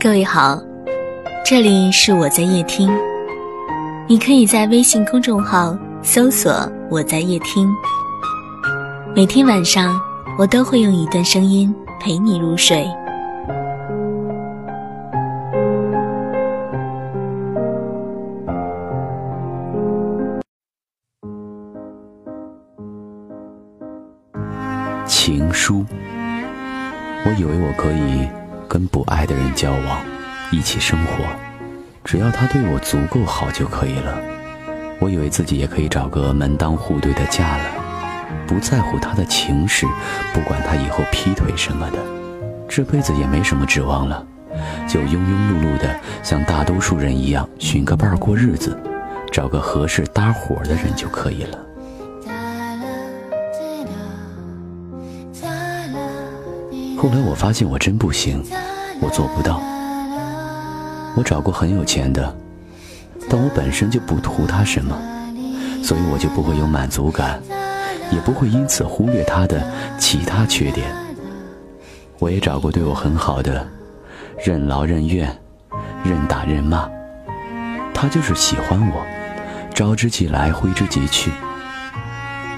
[0.00, 0.62] 各位好，
[1.44, 2.88] 这里是我在夜听，
[4.06, 6.52] 你可以在微信公众号搜索
[6.88, 7.68] “我在夜听”，
[9.12, 10.00] 每天晚上
[10.38, 12.86] 我都会用一段声音陪你入睡。
[25.04, 25.84] 情书，
[27.24, 28.28] 我以为我可以
[28.68, 30.00] 跟不爱的人交往，
[30.52, 31.24] 一起生活，
[32.04, 34.20] 只要他对我足够好就可以了。
[35.00, 37.64] 我以为自己也可以找个门当户对的嫁了，
[38.46, 39.86] 不在乎他的情史，
[40.34, 41.98] 不管他以后劈腿什么的，
[42.68, 44.24] 这辈子也没什么指望了，
[44.86, 48.78] 就庸庸碌碌的像大多数人一样寻个伴儿过日子，
[49.32, 51.58] 找个合适搭伙的人就可以了。
[57.00, 58.42] 后来我发现我真不行，
[59.00, 59.62] 我做不到。
[61.14, 62.36] 我找过很有钱的，
[63.30, 64.98] 但我本身就不图他什么，
[65.80, 67.40] 所以我就不会有满足感，
[68.10, 69.64] 也不会因此忽略他的
[69.96, 70.88] 其他缺点。
[72.18, 73.64] 我也找过对我很好的，
[74.44, 75.32] 任劳任怨，
[76.02, 76.90] 任打任骂，
[77.94, 79.06] 他就是喜欢我，
[79.72, 81.30] 招之即来，挥之即去。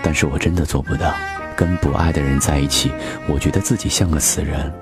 [0.00, 1.12] 但是我真的做不到。
[1.58, 2.92] 跟不爱的人在一起，
[3.28, 4.72] 我觉得自己像个死人。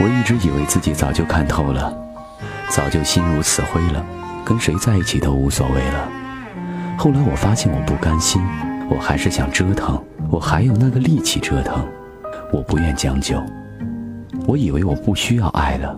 [0.00, 1.96] 我一直以为自己早就看透了，
[2.68, 4.04] 早就心如死灰了，
[4.44, 6.08] 跟谁在一起都无所谓了。
[6.98, 8.42] 后来我发现我不甘心，
[8.90, 11.86] 我还是想折腾，我还有那个力气折腾，
[12.52, 13.40] 我不愿将就。
[14.44, 15.96] 我以为我不需要爱了，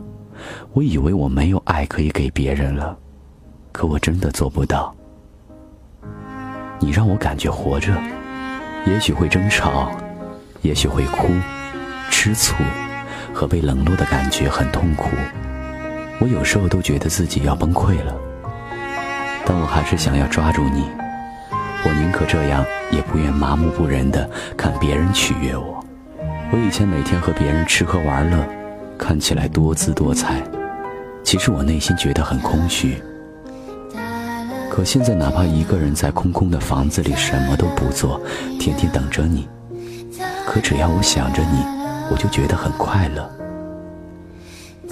[0.74, 2.94] 我以为我没有爱可以给别人了，
[3.72, 4.94] 可我真的做不到。
[6.78, 7.94] 你让我感觉活着。
[8.86, 9.90] 也许会争吵，
[10.62, 11.28] 也许会哭、
[12.10, 12.54] 吃醋，
[13.32, 15.10] 和被冷落的感觉很痛苦。
[16.18, 18.14] 我有时候都觉得自己要崩溃了，
[19.44, 20.84] 但我还是想要抓住你。
[21.82, 25.82] 我宁可这样，也不愿麻木不仁的看别人取悦我。
[26.52, 28.44] 我以前每天和别人吃喝玩乐，
[28.98, 30.42] 看起来多姿多彩，
[31.22, 33.02] 其实我内心觉得很空虚。
[34.70, 38.20] 可现在，哪怕一个人在空空的房子里什么都不做，
[38.58, 39.48] 天天等着你，
[40.46, 41.64] 可只要我想着你，
[42.10, 43.28] 我就觉得很快乐。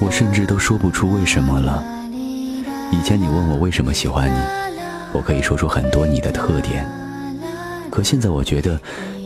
[0.00, 1.82] 我甚至都说不出为什么了。
[2.90, 4.38] 以前你问我为什么喜欢你，
[5.12, 6.84] 我可以说出很多你的特点。
[7.88, 8.78] 可现在我觉得，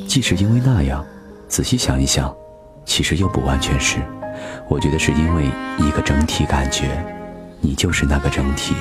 [0.06, 1.04] 既是因为那样，
[1.48, 2.32] 仔细想一想，
[2.84, 3.96] 其实又不完全是。
[4.68, 7.02] 我觉得是因为一个整体感觉，
[7.60, 8.74] 你就是那个整体。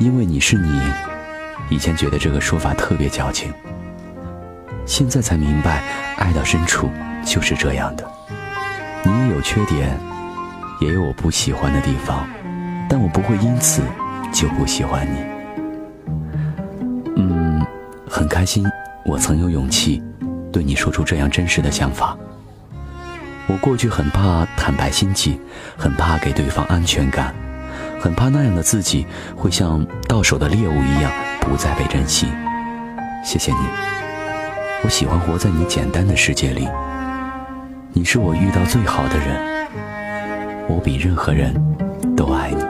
[0.00, 0.80] 因为你是你，
[1.68, 3.52] 以前觉得这个说法特别矫情，
[4.86, 5.82] 现在才明白，
[6.16, 6.88] 爱到深处
[7.22, 8.10] 就是这样的。
[9.04, 9.94] 你也有缺点，
[10.80, 12.26] 也有我不喜欢的地方，
[12.88, 13.82] 但我不会因此
[14.32, 15.18] 就不喜欢你。
[17.16, 17.62] 嗯，
[18.08, 18.66] 很开心，
[19.04, 20.02] 我曾有勇气
[20.50, 22.16] 对你说出这样真实的想法。
[23.46, 25.38] 我过去很怕坦白心迹，
[25.76, 27.34] 很怕给对方安全感。
[28.00, 29.06] 很怕那样的自己
[29.36, 31.12] 会像到手的猎物一样
[31.42, 32.26] 不再被珍惜。
[33.22, 33.58] 谢谢你，
[34.82, 36.66] 我喜欢活在你简单的世界里。
[37.92, 39.68] 你是我遇到最好的人，
[40.66, 41.54] 我比任何人
[42.16, 42.69] 都爱你。